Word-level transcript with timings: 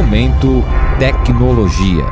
Momento 0.00 0.64
Tecnologia. 0.98 2.04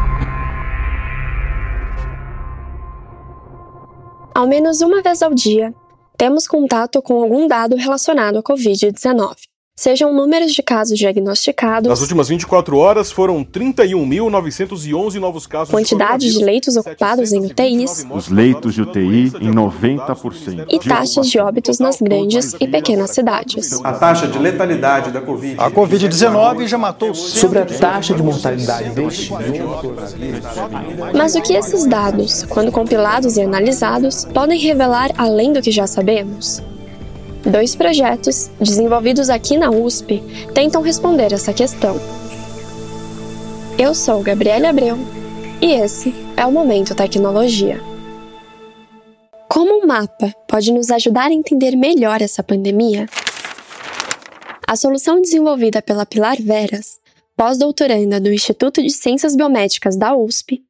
Ao 4.35 4.47
menos 4.47 4.83
uma 4.83 5.01
vez 5.01 5.23
ao 5.23 5.33
dia, 5.33 5.75
temos 6.15 6.47
contato 6.47 7.01
com 7.01 7.15
algum 7.15 7.49
dado 7.49 7.77
relacionado 7.77 8.37
à 8.37 8.43
Covid-19 8.43 9.48
sejam 9.79 10.13
números 10.13 10.53
de 10.53 10.61
casos 10.61 10.99
diagnosticados. 10.99 11.89
Nas 11.89 12.01
últimas 12.01 12.29
24 12.29 12.77
horas 12.77 13.13
foram 13.13 13.45
31.911 13.45 15.15
novos 15.21 15.47
casos. 15.47 15.71
Quantidade 15.71 16.27
de, 16.27 16.37
de 16.37 16.45
leitos 16.45 16.77
ocupados 16.77 17.33
em 17.33 17.47
UTIs. 17.47 18.05
Os 18.11 18.29
leitos 18.29 18.75
de 18.75 18.83
UTI 18.83 19.33
em 19.41 19.53
90%. 19.53 20.67
E 20.69 20.81
taxas 20.81 21.31
de 21.31 21.39
óbitos 21.39 21.79
nas 21.79 22.01
grandes 22.01 22.57
e 22.59 22.67
pequenas 22.67 23.13
cidades. 23.13 23.81
A 23.85 23.93
taxa 23.93 24.27
de 24.27 24.37
letalidade 24.37 25.13
da 25.13 25.21
Covid. 25.21 25.55
A 25.59 25.71
Covid-19 25.71 26.67
já 26.67 26.77
matou. 26.77 27.15
Sobre 27.15 27.61
a 27.61 27.65
taxa 27.65 28.15
de 28.15 28.23
mortalidade 28.23 28.91
deste 28.91 29.31
Mas 31.15 31.37
o 31.37 31.41
que 31.41 31.53
esses 31.53 31.87
dados, 31.87 32.43
quando 32.49 32.73
compilados 32.73 33.37
e 33.37 33.43
analisados, 33.43 34.25
podem 34.25 34.59
revelar 34.59 35.13
além 35.17 35.53
do 35.53 35.63
que 35.63 35.71
já 35.71 35.87
sabemos? 35.87 36.61
Dois 37.51 37.75
projetos, 37.75 38.51
desenvolvidos 38.61 39.31
aqui 39.31 39.57
na 39.57 39.71
USP, 39.71 40.23
tentam 40.53 40.83
responder 40.83 41.33
essa 41.33 41.51
questão. 41.51 41.97
Eu 43.79 43.95
sou 43.95 44.23
Gabriele 44.23 44.67
Abreu 44.67 44.99
e 45.63 45.73
esse 45.73 46.15
é 46.37 46.45
o 46.45 46.53
Momento 46.53 46.95
Tecnologia. 46.95 47.81
Como 49.49 49.83
um 49.83 49.87
mapa 49.87 50.31
pode 50.47 50.71
nos 50.71 50.91
ajudar 50.91 51.29
a 51.29 51.33
entender 51.33 51.75
melhor 51.75 52.21
essa 52.21 52.43
pandemia? 52.43 53.07
A 54.67 54.77
solução 54.77 55.23
desenvolvida 55.23 55.81
pela 55.81 56.05
Pilar 56.05 56.37
Veras, 56.37 56.99
pós-doutoranda 57.35 58.21
do 58.21 58.31
Instituto 58.31 58.83
de 58.83 58.91
Ciências 58.91 59.35
Biomédicas 59.35 59.97
da 59.97 60.15
USP, 60.15 60.63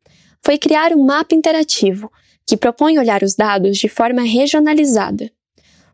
foi 0.45 0.57
criar 0.57 0.93
um 0.93 1.05
mapa 1.05 1.35
interativo 1.35 2.09
que 2.47 2.57
propõe 2.57 3.01
olhar 3.01 3.25
os 3.25 3.35
dados 3.35 3.79
de 3.79 3.89
forma 3.89 4.23
regionalizada 4.23 5.29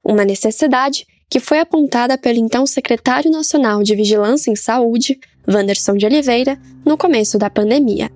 uma 0.05 0.25
necessidade 0.25 1.07
que 1.29 1.41
foi 1.41 1.59
apontada 1.59 2.19
pelo 2.19 2.39
então 2.39 2.67
secretário 2.67 3.31
nacional 3.31 3.83
de 3.83 3.97
Vigilância 3.97 4.51
em 4.51 4.57
Saúde, 4.57 5.19
Wanderson 5.49 5.97
de 5.97 6.07
Oliveira, 6.07 6.59
no 6.85 6.97
começo 6.97 7.39
da 7.39 7.51
pandemia. 7.51 8.11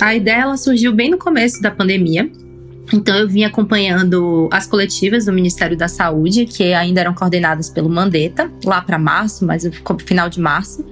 A 0.00 0.14
ideia 0.14 0.56
surgiu 0.56 0.92
bem 0.92 1.10
no 1.10 1.18
começo 1.18 1.60
da 1.60 1.70
pandemia. 1.70 2.30
Então 2.92 3.16
eu 3.16 3.28
vim 3.28 3.44
acompanhando 3.44 4.48
as 4.50 4.66
coletivas 4.66 5.26
do 5.26 5.32
Ministério 5.32 5.76
da 5.76 5.88
Saúde, 5.88 6.46
que 6.46 6.72
ainda 6.72 7.00
eram 7.00 7.14
coordenadas 7.14 7.68
pelo 7.68 7.88
Mandetta, 7.88 8.50
lá 8.64 8.80
para 8.80 8.98
março, 8.98 9.44
mas 9.44 9.68
final 10.04 10.30
de 10.30 10.40
março. 10.40 10.84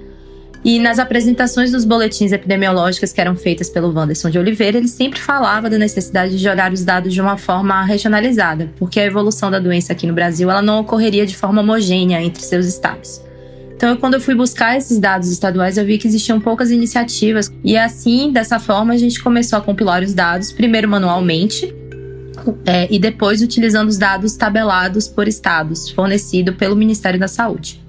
E 0.67 0.79
nas 0.79 0.99
apresentações 0.99 1.71
dos 1.71 1.85
boletins 1.85 2.33
epidemiológicos 2.33 3.13
que 3.13 3.21
eram 3.21 3.37
feitas 3.37 3.69
pelo 3.69 3.89
Wanderson 3.89 4.29
de 4.29 4.37
Oliveira, 4.37 4.77
ele 4.77 4.89
sempre 4.89 5.17
falava 5.17 5.69
da 5.69 5.77
necessidade 5.77 6.37
de 6.37 6.49
olhar 6.49 6.73
os 6.73 6.83
dados 6.83 7.13
de 7.13 7.21
uma 7.21 7.37
forma 7.37 7.81
regionalizada, 7.85 8.69
porque 8.75 8.99
a 8.99 9.05
evolução 9.05 9.49
da 9.49 9.59
doença 9.59 9.93
aqui 9.93 10.05
no 10.05 10.13
Brasil 10.13 10.51
ela 10.51 10.61
não 10.61 10.81
ocorreria 10.81 11.25
de 11.25 11.37
forma 11.37 11.61
homogênea 11.61 12.21
entre 12.21 12.43
seus 12.43 12.65
estados. 12.65 13.21
Então, 13.77 13.95
quando 13.95 14.15
eu 14.15 14.19
fui 14.19 14.35
buscar 14.35 14.75
esses 14.75 14.99
dados 14.99 15.31
estaduais, 15.31 15.77
eu 15.77 15.85
vi 15.85 15.97
que 15.97 16.05
existiam 16.05 16.37
poucas 16.37 16.69
iniciativas. 16.69 17.49
E 17.63 17.77
assim, 17.77 18.33
dessa 18.33 18.59
forma, 18.59 18.93
a 18.93 18.97
gente 18.97 19.23
começou 19.23 19.59
a 19.59 19.61
compilar 19.61 20.03
os 20.03 20.13
dados, 20.13 20.51
primeiro 20.51 20.89
manualmente, 20.89 21.73
é, 22.65 22.93
e 22.93 22.99
depois 22.99 23.41
utilizando 23.41 23.87
os 23.87 23.97
dados 23.97 24.35
tabelados 24.35 25.07
por 25.07 25.29
estados, 25.29 25.89
fornecido 25.89 26.51
pelo 26.51 26.75
Ministério 26.75 27.17
da 27.17 27.29
Saúde. 27.29 27.86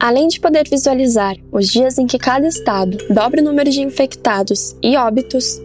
Além 0.00 0.28
de 0.28 0.38
poder 0.38 0.68
visualizar 0.68 1.36
os 1.50 1.68
dias 1.68 1.98
em 1.98 2.06
que 2.06 2.18
cada 2.18 2.46
estado 2.46 2.98
dobra 3.12 3.40
o 3.40 3.44
número 3.44 3.68
de 3.68 3.80
infectados 3.80 4.76
e 4.80 4.96
óbitos, 4.96 5.60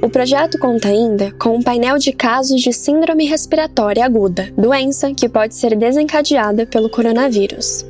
o 0.00 0.08
projeto 0.08 0.58
conta 0.58 0.88
ainda 0.88 1.32
com 1.32 1.56
um 1.56 1.62
painel 1.62 1.98
de 1.98 2.12
casos 2.12 2.60
de 2.60 2.72
síndrome 2.72 3.26
respiratória 3.26 4.04
aguda, 4.04 4.52
doença 4.56 5.12
que 5.12 5.28
pode 5.28 5.56
ser 5.56 5.74
desencadeada 5.76 6.66
pelo 6.66 6.88
coronavírus. 6.88 7.84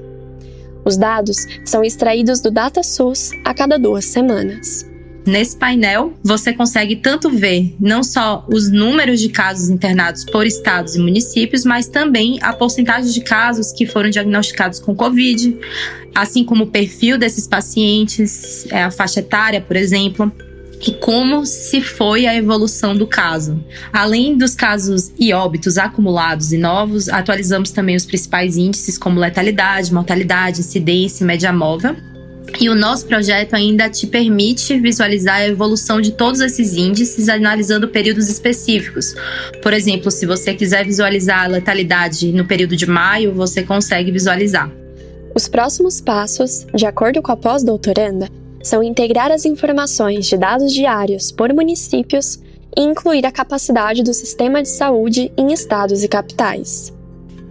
Os 0.87 0.97
dados 0.97 1.37
são 1.67 1.85
extraídos 1.85 2.41
do 2.41 2.51
DataSUS 2.51 3.31
a 3.45 3.53
cada 3.53 3.79
duas 3.79 4.07
semanas. 4.07 4.94
Nesse 5.27 5.57
painel, 5.57 6.13
você 6.23 6.53
consegue 6.53 6.97
tanto 6.97 7.31
ver 7.31 7.75
não 7.81 8.05
só 8.05 8.45
os 8.53 8.71
números 8.71 9.21
de 9.21 9.31
casos 9.31 9.71
internados 9.71 10.25
por 10.25 10.47
estados 10.47 10.97
e 10.97 10.99
municípios, 10.99 11.65
mas 11.65 11.89
também 11.89 12.39
a 12.43 12.53
porcentagem 12.53 13.11
de 13.11 13.21
casos 13.23 13.73
que 13.73 13.87
foram 13.87 14.11
diagnosticados 14.11 14.79
com 14.79 14.95
Covid, 14.95 15.57
assim 16.15 16.45
como 16.45 16.65
o 16.65 16.67
perfil 16.67 17.17
desses 17.17 17.47
pacientes, 17.47 18.67
é, 18.71 18.83
a 18.83 18.91
faixa 18.91 19.21
etária, 19.21 19.61
por 19.61 19.77
exemplo 19.77 20.31
e 20.87 20.93
como 20.93 21.47
se 21.47 21.81
foi 21.81 22.27
a 22.27 22.35
evolução 22.35 22.95
do 22.95 23.07
caso. 23.07 23.63
Além 23.93 24.37
dos 24.37 24.55
casos 24.55 25.13
e 25.19 25.33
óbitos 25.33 25.79
acumulados 25.79 26.53
e 26.53 26.59
novos, 26.59 27.09
atualizamos 27.09 27.71
também 27.71 27.97
os 27.97 28.05
principais 28.05 28.57
índices 28.57 28.99
como 28.99 29.19
letalidade, 29.19 29.93
mortalidade, 29.93 30.61
incidência 30.61 31.25
e 31.25 31.27
média 31.27 31.53
móvel. 31.53 31.97
E 32.61 32.69
o 32.69 32.75
nosso 32.75 33.07
projeto 33.07 33.55
ainda 33.55 33.89
te 33.91 34.07
permite 34.07 34.79
visualizar 34.79 35.37
a 35.37 35.47
evolução 35.47 36.01
de 36.01 36.13
todos 36.13 36.41
esses 36.41 36.75
índices 36.75 37.29
analisando 37.29 37.89
períodos 37.89 38.29
específicos. 38.29 39.15
Por 39.63 39.73
exemplo, 39.73 40.11
se 40.11 40.25
você 40.25 40.55
quiser 40.55 40.85
visualizar 40.85 41.45
a 41.45 41.49
letalidade 41.49 42.33
no 42.33 42.47
período 42.47 42.77
de 42.77 42.87
maio, 42.87 43.35
você 43.35 43.63
consegue 43.63 44.13
visualizar. 44.13 44.71
Os 45.35 45.49
próximos 45.49 46.01
passos, 46.01 46.65
de 46.73 46.87
acordo 46.87 47.21
com 47.21 47.33
a 47.33 47.37
pós-doutoranda, 47.37 48.29
são 48.63 48.83
integrar 48.83 49.33
as 49.33 49.45
informações 49.45 50.27
de 50.27 50.37
dados 50.37 50.73
diários 50.73 51.33
por 51.33 51.53
municípios 51.53 52.39
e 52.77 52.81
incluir 52.83 53.27
a 53.27 53.33
capacidade 53.33 54.03
do 54.03 54.15
sistema 54.15 54.63
de 54.63 54.69
saúde 54.69 55.33
em 55.37 55.53
estados 55.53 56.05
e 56.05 56.09
capitais. 56.09 56.94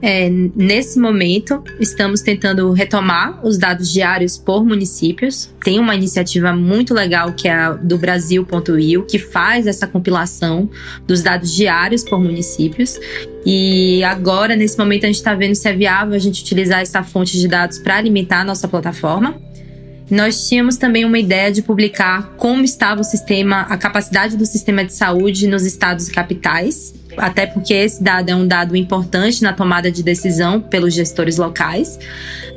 É, 0.05 0.29
nesse 0.29 0.99
momento, 0.99 1.63
estamos 1.79 2.19
tentando 2.19 2.73
retomar 2.73 3.39
os 3.41 3.57
dados 3.57 3.89
diários 3.89 4.37
por 4.37 4.65
municípios. 4.65 5.49
Tem 5.63 5.79
uma 5.79 5.95
iniciativa 5.95 6.51
muito 6.51 6.93
legal 6.93 7.31
que 7.31 7.47
é 7.47 7.53
a 7.53 7.71
do 7.71 7.97
Brasil.io, 7.97 9.05
que 9.05 9.17
faz 9.17 9.65
essa 9.65 9.87
compilação 9.87 10.69
dos 11.07 11.23
dados 11.23 11.55
diários 11.55 12.03
por 12.03 12.19
municípios. 12.19 12.99
E 13.45 14.03
agora, 14.03 14.57
nesse 14.57 14.77
momento, 14.77 15.05
a 15.05 15.07
gente 15.07 15.15
está 15.15 15.33
vendo 15.35 15.55
se 15.55 15.69
é 15.69 15.73
viável 15.73 16.13
a 16.15 16.19
gente 16.19 16.41
utilizar 16.41 16.81
essa 16.81 17.01
fonte 17.01 17.39
de 17.39 17.47
dados 17.47 17.79
para 17.79 17.95
alimentar 17.95 18.41
a 18.41 18.43
nossa 18.43 18.67
plataforma. 18.67 19.39
Nós 20.09 20.47
tínhamos 20.47 20.77
também 20.77 21.05
uma 21.05 21.17
ideia 21.17 21.51
de 21.51 21.61
publicar 21.61 22.33
como 22.37 22.63
estava 22.63 23.01
o 23.01 23.03
sistema, 23.03 23.61
a 23.61 23.77
capacidade 23.77 24.37
do 24.37 24.45
sistema 24.45 24.83
de 24.83 24.93
saúde 24.93 25.47
nos 25.47 25.65
estados 25.65 26.07
e 26.07 26.11
capitais 26.11 26.93
até 27.17 27.45
porque 27.45 27.73
esse 27.73 28.03
dado 28.03 28.29
é 28.29 28.35
um 28.35 28.47
dado 28.47 28.75
importante 28.75 29.41
na 29.43 29.53
tomada 29.53 29.91
de 29.91 30.03
decisão 30.03 30.59
pelos 30.59 30.93
gestores 30.93 31.37
locais, 31.37 31.99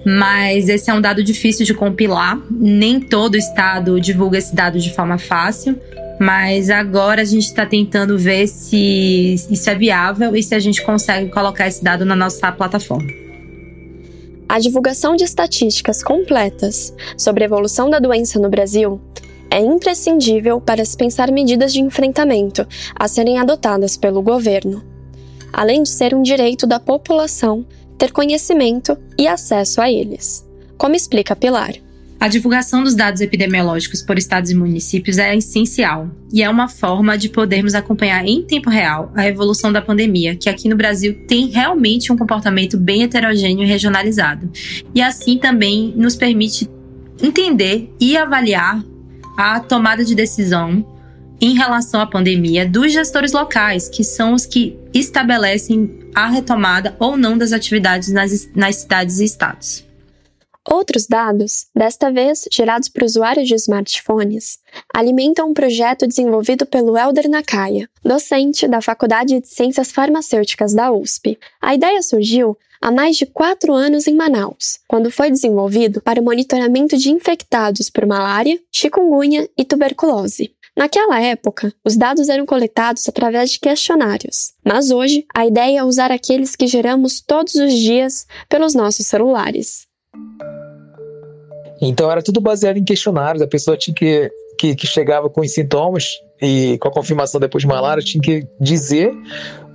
mas 0.05 0.69
esse 0.69 0.91
é 0.91 0.95
um 0.95 1.01
dado 1.01 1.23
difícil 1.23 1.65
de 1.65 1.75
compilar. 1.75 2.39
Nem 2.51 3.01
todo 3.01 3.37
estado 3.37 4.01
divulga 4.01 4.39
esse 4.39 4.55
dado 4.55 4.79
de 4.79 4.93
forma 4.95 5.19
fácil. 5.19 5.79
Mas 6.19 6.71
agora 6.71 7.21
a 7.21 7.25
gente 7.27 7.45
está 7.45 7.67
tentando 7.67 8.17
ver 8.17 8.47
se 8.47 9.35
isso 9.51 9.69
é 9.69 9.75
viável 9.75 10.35
e 10.35 10.43
se 10.43 10.55
a 10.55 10.59
gente 10.59 10.83
consegue 10.83 11.29
colocar 11.29 11.67
esse 11.67 11.85
dado 11.85 12.07
na 12.07 12.17
nossa 12.17 12.51
plataforma. 12.51 13.26
A 14.49 14.61
divulgação 14.61 15.17
de 15.17 15.25
estatísticas 15.25 16.03
completas 16.03 16.95
sobre 17.19 17.43
a 17.43 17.47
evolução 17.47 17.91
da 17.91 17.99
doença 17.99 18.39
no 18.39 18.49
Brasil 18.49 19.01
é 19.51 19.59
imprescindível 19.59 20.61
para 20.61 20.85
se 20.85 20.97
pensar 20.97 21.33
medidas 21.33 21.73
de 21.73 21.81
enfrentamento 21.81 22.67
a 22.95 23.09
serem 23.09 23.39
adotadas 23.39 23.97
pelo 23.97 24.23
governo, 24.23 24.85
além 25.53 25.83
de 25.83 25.89
ser 25.89 26.15
um 26.15 26.23
direito 26.23 26.67
da 26.67 26.79
população 26.79 27.67
ter 27.99 28.13
conhecimento 28.13 28.97
e 29.19 29.27
acesso 29.27 29.81
a 29.81 29.91
eles, 29.91 30.47
como 30.77 30.95
explica 30.95 31.35
Pilar. 31.35 31.86
A 32.19 32.29
divulgação 32.29 32.83
dos 32.83 32.95
dados 32.95 33.21
epidemiológicos 33.21 34.01
por 34.01 34.17
estados 34.17 34.51
e 34.51 34.55
municípios 34.55 35.19
é 35.19 35.37
essencial 35.37 36.11
e 36.33 36.43
é 36.43 36.49
uma 36.49 36.67
forma 36.67 37.17
de 37.17 37.29
podermos 37.29 37.75
acompanhar 37.75 38.27
em 38.27 38.43
tempo 38.43 38.71
real 38.71 39.13
a 39.15 39.27
evolução 39.27 39.71
da 39.71 39.83
pandemia, 39.83 40.35
que 40.35 40.49
aqui 40.49 40.67
no 40.67 40.77
Brasil 40.77 41.25
tem 41.29 41.49
realmente 41.49 42.11
um 42.11 42.17
comportamento 42.17 42.79
bem 42.79 43.03
heterogêneo 43.03 43.65
e 43.65 43.67
regionalizado. 43.67 44.51
E 44.95 45.03
assim 45.03 45.37
também 45.37 45.93
nos 45.95 46.17
permite 46.17 46.69
entender 47.23 47.95
e 48.01 48.17
avaliar 48.17 48.83
a 49.37 49.61
tomada 49.61 50.03
de 50.03 50.15
decisão 50.15 50.85
em 51.39 51.55
relação 51.55 52.01
à 52.01 52.07
pandemia 52.07 52.67
dos 52.67 52.95
gestores 52.95 53.33
locais, 53.33 53.91
que 53.91 54.03
são 54.03 54.33
os 54.33 54.47
que 54.47 54.77
estabelecem 54.95 55.99
a 56.15 56.29
retomada 56.29 56.97
ou 56.99 57.15
não 57.15 57.37
das 57.37 57.53
atividades 57.53 58.11
nas, 58.11 58.49
nas 58.55 58.77
cidades 58.77 59.19
e 59.19 59.25
estados. 59.25 59.86
Outros 60.69 61.07
dados, 61.07 61.67
desta 61.73 62.11
vez 62.11 62.49
gerados 62.51 62.89
por 62.89 63.05
usuários 63.05 63.47
de 63.47 63.55
smartphones, 63.55 64.59
alimentam 64.93 65.51
um 65.51 65.55
projeto 65.55 66.09
desenvolvido 66.09 66.67
pelo 66.67 66.99
Elder 66.99 67.31
Nakaya, 67.31 67.89
docente 68.05 68.67
da 68.67 68.81
Faculdade 68.81 69.41
de 69.41 69.47
Ciências 69.47 69.93
Farmacêuticas 69.93 70.75
da 70.75 70.91
USP. 70.91 71.39
A 71.63 71.73
ideia 71.73 72.03
surgiu 72.03 72.59
há 72.81 72.91
mais 72.91 73.17
de 73.17 73.27
quatro 73.27 73.73
anos 73.73 74.09
em 74.09 74.15
Manaus, 74.15 74.81
quando 74.89 75.09
foi 75.09 75.31
desenvolvido 75.31 76.01
para 76.01 76.21
o 76.21 76.25
monitoramento 76.25 76.97
de 76.97 77.11
infectados 77.11 77.89
por 77.89 78.05
malária, 78.05 78.61
chikungunya 78.73 79.49
e 79.57 79.65
tuberculose. 79.65 80.53
Naquela 80.77 81.23
época, 81.23 81.73
os 81.85 81.97
dados 81.97 82.29
eram 82.29 82.45
coletados 82.45 83.09
através 83.09 83.53
de 83.53 83.61
questionários, 83.61 84.53
mas 84.65 84.91
hoje 84.91 85.25
a 85.33 85.47
ideia 85.47 85.79
é 85.79 85.85
usar 85.85 86.11
aqueles 86.11 86.57
que 86.57 86.67
geramos 86.67 87.21
todos 87.21 87.55
os 87.55 87.73
dias 87.73 88.27
pelos 88.49 88.75
nossos 88.75 89.07
celulares. 89.07 89.87
Então 91.81 92.11
era 92.11 92.23
tudo 92.23 92.41
baseado 92.41 92.77
em 92.77 92.85
questionários, 92.85 93.43
a 93.43 93.47
pessoa 93.47 93.77
tinha 93.77 93.95
que, 93.95 94.31
que, 94.59 94.75
que 94.75 94.87
chegava 94.87 95.29
com 95.29 95.41
os 95.41 95.53
sintomas 95.53 96.21
e 96.41 96.79
com 96.79 96.89
a 96.89 96.93
confirmação 96.93 97.41
depois 97.41 97.63
de 97.63 97.69
malária, 97.69 98.03
tinha 98.03 98.21
que 98.21 98.47
dizer 98.61 99.13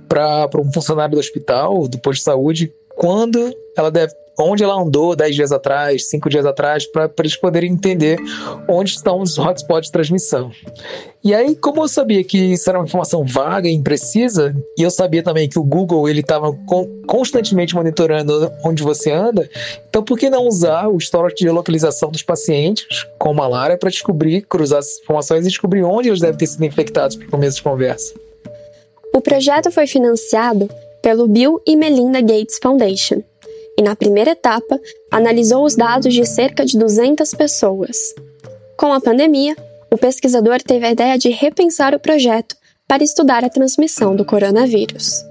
para 0.08 0.60
um 0.60 0.70
funcionário 0.72 1.14
do 1.14 1.20
hospital, 1.20 1.88
do 1.88 1.98
posto 1.98 2.18
de 2.18 2.24
saúde, 2.24 2.72
quando 2.96 3.54
ela 3.76 3.90
deve 3.90 4.14
onde 4.38 4.64
ela 4.64 4.80
andou 4.80 5.14
10 5.14 5.34
dias 5.34 5.52
atrás, 5.52 6.08
5 6.08 6.28
dias 6.28 6.46
atrás, 6.46 6.86
para 6.86 7.10
eles 7.18 7.36
poderem 7.36 7.72
entender 7.72 8.18
onde 8.68 8.90
estão 8.90 9.20
os 9.20 9.38
hotspots 9.38 9.86
de 9.86 9.92
transmissão. 9.92 10.50
E 11.22 11.34
aí, 11.34 11.54
como 11.54 11.82
eu 11.82 11.88
sabia 11.88 12.24
que 12.24 12.38
isso 12.38 12.68
era 12.68 12.78
uma 12.78 12.86
informação 12.86 13.24
vaga 13.24 13.68
e 13.68 13.72
imprecisa, 13.72 14.54
e 14.76 14.82
eu 14.82 14.90
sabia 14.90 15.22
também 15.22 15.48
que 15.48 15.58
o 15.58 15.62
Google 15.62 16.08
ele 16.08 16.20
estava 16.20 16.52
constantemente 17.06 17.74
monitorando 17.74 18.50
onde 18.64 18.82
você 18.82 19.12
anda, 19.12 19.48
então 19.88 20.02
por 20.02 20.18
que 20.18 20.28
não 20.30 20.46
usar 20.46 20.88
o 20.88 20.96
histórico 20.96 21.38
de 21.38 21.48
localização 21.50 22.10
dos 22.10 22.22
pacientes 22.22 23.06
com 23.18 23.32
malária 23.32 23.76
para 23.76 23.90
descobrir, 23.90 24.42
cruzar 24.42 24.80
as 24.80 24.98
informações 25.00 25.44
e 25.44 25.48
descobrir 25.48 25.82
onde 25.82 26.08
eles 26.08 26.20
devem 26.20 26.36
ter 26.36 26.46
sido 26.46 26.64
infectados 26.64 27.16
para 27.16 27.28
começo 27.28 27.56
de 27.56 27.62
conversa? 27.62 28.14
O 29.14 29.20
projeto 29.20 29.70
foi 29.70 29.86
financiado 29.86 30.68
pelo 31.02 31.26
Bill 31.26 31.60
e 31.66 31.76
Melinda 31.76 32.20
Gates 32.20 32.58
Foundation 32.62 33.22
e, 33.76 33.82
na 33.82 33.96
primeira 33.96 34.30
etapa, 34.30 34.78
analisou 35.10 35.64
os 35.64 35.74
dados 35.74 36.14
de 36.14 36.24
cerca 36.24 36.64
de 36.64 36.78
200 36.78 37.34
pessoas. 37.34 38.14
Com 38.76 38.92
a 38.92 39.00
pandemia, 39.00 39.56
o 39.90 39.98
pesquisador 39.98 40.62
teve 40.62 40.86
a 40.86 40.92
ideia 40.92 41.18
de 41.18 41.30
repensar 41.30 41.94
o 41.94 42.00
projeto 42.00 42.56
para 42.86 43.02
estudar 43.02 43.44
a 43.44 43.50
transmissão 43.50 44.14
do 44.14 44.24
coronavírus. 44.24 45.24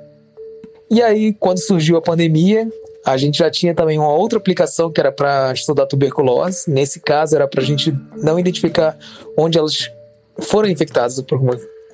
E 0.90 1.02
aí, 1.02 1.34
quando 1.34 1.60
surgiu 1.60 1.98
a 1.98 2.02
pandemia, 2.02 2.68
a 3.06 3.18
gente 3.18 3.38
já 3.38 3.50
tinha 3.50 3.74
também 3.74 3.98
uma 3.98 4.14
outra 4.14 4.38
aplicação 4.38 4.92
que 4.92 5.00
era 5.00 5.12
para 5.12 5.52
estudar 5.54 5.86
tuberculose. 5.86 6.70
Nesse 6.70 7.00
caso, 7.00 7.36
era 7.36 7.48
para 7.48 7.62
a 7.62 7.66
gente 7.66 7.96
não 8.18 8.38
identificar 8.38 8.98
onde 9.38 9.58
elas 9.58 9.92
foram 10.40 10.70
infectadas 10.70 11.24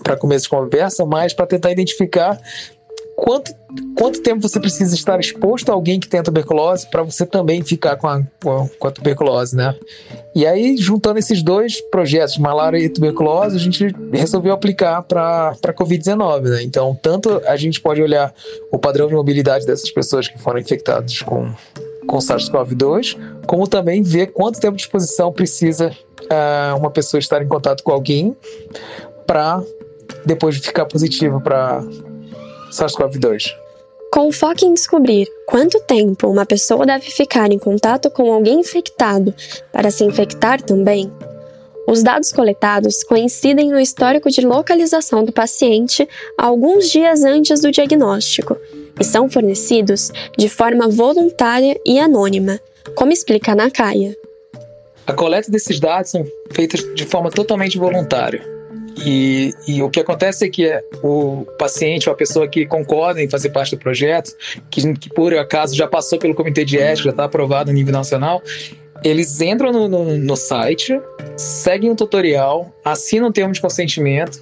para 0.04 0.18
começo 0.18 0.44
de 0.44 0.50
conversa, 0.50 1.06
mas 1.06 1.34
para 1.34 1.46
tentar 1.46 1.72
identificar 1.72 2.40
quanto, 3.18 3.52
quanto 3.98 4.22
tempo 4.22 4.48
você 4.48 4.60
precisa 4.60 4.94
estar 4.94 5.20
exposto 5.20 5.70
a 5.72 5.74
alguém 5.74 6.00
que 6.00 6.08
tem 6.08 6.22
tuberculose 6.22 6.88
para 6.88 7.02
você 7.02 7.26
também 7.26 7.64
ficar 7.64 7.96
com 7.96 8.08
a, 8.08 8.22
com 8.40 8.88
a 8.88 8.92
tuberculose, 8.92 9.56
né? 9.56 9.76
E 10.36 10.46
aí, 10.46 10.78
juntando 10.78 11.18
esses 11.18 11.42
dois 11.42 11.82
projetos, 11.90 12.38
malária 12.38 12.78
e 12.78 12.88
tuberculose, 12.88 13.56
a 13.56 13.60
gente 13.60 13.88
resolveu 14.14 14.54
aplicar 14.54 15.02
para 15.02 15.50
a 15.50 15.74
Covid-19, 15.74 16.44
né? 16.44 16.62
Então, 16.62 16.98
tanto 17.02 17.42
a 17.48 17.58
gente 17.58 17.82
pode 17.82 18.02
olhar 18.04 18.32
o 18.72 18.78
padrão 18.78 19.08
de 19.08 19.16
mobilidade 19.16 19.66
dessas 19.66 19.90
pessoas 19.90 20.28
que 20.28 20.38
foram 20.38 20.60
infectadas 20.60 21.24
com, 21.24 21.52
com 22.06 22.18
SARS-CoV-2, 22.20 23.18
como 23.48 23.68
também 23.68 24.04
ver 24.04 24.28
quanto 24.28 24.60
tempo 24.60 24.76
de 24.76 24.84
exposição 24.84 25.34
precisa 25.34 25.92
uh, 26.22 26.78
uma 26.78 26.92
pessoa 26.92 27.20
estar 27.20 27.42
em 27.42 27.48
contato 27.48 27.84
com 27.84 27.92
alguém 27.92 28.38
para 29.26 29.60
depois 30.24 30.56
de 30.56 30.62
ficar 30.62 30.86
positivo 30.86 31.42
para 31.42 31.82
SARS-CoV-2. 32.78 33.56
Com 34.12 34.32
foco 34.32 34.64
em 34.64 34.74
descobrir 34.74 35.28
quanto 35.46 35.80
tempo 35.82 36.28
uma 36.28 36.46
pessoa 36.46 36.86
deve 36.86 37.12
ficar 37.12 37.52
em 37.52 37.60
contato 37.60 38.10
com 38.10 38.32
alguém 38.32 38.62
infectado 38.62 39.34
para 39.72 39.92
se 39.92 40.04
infectar 40.04 40.62
também, 40.62 41.12
os 41.88 42.04
dados 42.04 42.34
coletados 42.34 43.02
coincidem 43.06 43.70
no 43.70 43.80
histórico 43.80 44.30
de 44.30 44.42
localização 44.42 45.24
do 45.24 45.32
paciente 45.32 46.08
alguns 46.38 46.90
dias 46.90 47.24
antes 47.24 47.62
do 47.62 47.72
diagnóstico 47.72 48.58
e 49.00 49.06
são 49.06 49.30
fornecidos 49.30 50.12
de 50.38 50.50
forma 50.50 50.90
voluntária 50.90 51.80
e 51.86 51.98
anônima, 51.98 52.60
como 52.94 53.14
explica 53.14 53.54
a 53.54 53.56
Nakaya. 53.56 54.14
A 55.06 55.14
coleta 55.14 55.50
desses 55.50 55.80
dados 55.80 56.12
são 56.12 56.26
feitas 56.52 56.82
de 56.94 57.06
forma 57.06 57.30
totalmente 57.30 57.78
voluntária. 57.78 58.57
E, 59.06 59.54
e, 59.68 59.82
o 59.84 59.90
que 59.90 60.00
acontece 60.00 60.46
é 60.46 60.50
que 60.50 60.66
é 60.66 60.82
o 61.04 61.46
paciente 61.58 62.10
ou 62.10 62.14
a 62.14 62.18
pessoa 62.18 62.48
que 62.48 62.66
concorda 62.66 63.22
em 63.22 63.30
fazer 63.30 63.50
parte 63.50 63.76
do 63.76 63.80
projeto, 63.80 64.32
que, 64.72 64.94
que 64.96 65.10
por 65.10 65.34
acaso 65.36 65.76
já 65.76 65.88
passou 65.88 66.18
pelo 66.18 66.34
comitê 66.34 66.66
de 66.66 66.80
ética, 66.80 67.06
já 67.06 67.12
está 67.12 67.26
aprovado 67.26 67.70
a 67.70 67.74
nível 67.74 67.94
nacional, 67.94 68.42
eles 69.04 69.40
entram 69.42 69.72
no, 69.72 69.88
no, 69.88 70.18
no, 70.18 70.36
site, 70.36 71.00
seguem 71.36 71.92
o 71.92 71.96
tutorial, 71.96 72.74
assinam 72.84 73.28
o 73.28 73.32
termo 73.32 73.54
de 73.54 73.62
consentimento 73.62 74.42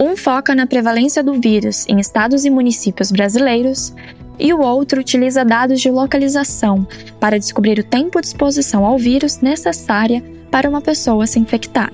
Um 0.00 0.16
foca 0.16 0.54
na 0.54 0.64
prevalência 0.64 1.24
do 1.24 1.34
vírus 1.34 1.84
em 1.88 1.98
estados 1.98 2.44
e 2.44 2.50
municípios 2.50 3.10
brasileiros, 3.10 3.92
e 4.38 4.54
o 4.54 4.60
outro 4.60 5.00
utiliza 5.00 5.44
dados 5.44 5.80
de 5.80 5.90
localização 5.90 6.86
para 7.18 7.36
descobrir 7.36 7.80
o 7.80 7.82
tempo 7.84 8.20
de 8.20 8.28
exposição 8.28 8.86
ao 8.86 8.96
vírus 8.96 9.40
necessária 9.40 10.22
para 10.52 10.68
uma 10.68 10.80
pessoa 10.80 11.26
se 11.26 11.40
infectar. 11.40 11.92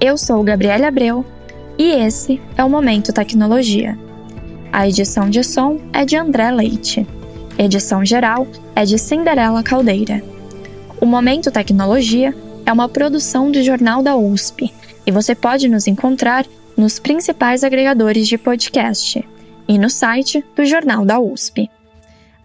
Eu 0.00 0.16
sou 0.16 0.44
Gabriela 0.44 0.86
Abreu 0.86 1.24
e 1.76 1.90
esse 1.90 2.40
é 2.56 2.62
o 2.62 2.70
Momento 2.70 3.12
Tecnologia. 3.12 3.98
A 4.72 4.86
edição 4.86 5.28
de 5.28 5.42
som 5.42 5.80
é 5.92 6.04
de 6.04 6.16
André 6.16 6.52
Leite. 6.52 7.04
Edição 7.58 8.04
geral 8.04 8.46
é 8.76 8.84
de 8.84 8.96
Cinderela 8.96 9.62
Caldeira. 9.64 10.22
O 11.00 11.06
Momento 11.06 11.50
Tecnologia 11.50 12.32
é 12.64 12.72
uma 12.72 12.88
produção 12.88 13.50
do 13.50 13.60
Jornal 13.60 14.04
da 14.04 14.16
USP 14.16 14.72
e 15.04 15.10
você 15.10 15.34
pode 15.34 15.68
nos 15.68 15.88
encontrar 15.88 16.46
nos 16.76 16.98
principais 16.98 17.64
agregadores 17.64 18.28
de 18.28 18.36
podcast 18.36 19.26
e 19.68 19.78
no 19.78 19.88
site 19.88 20.44
do 20.54 20.64
Jornal 20.64 21.04
da 21.04 21.18
USP. 21.18 21.70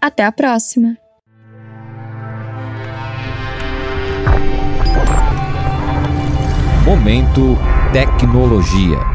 Até 0.00 0.24
a 0.24 0.32
próxima! 0.32 0.96
Momento 6.84 7.56
Tecnologia. 7.92 9.11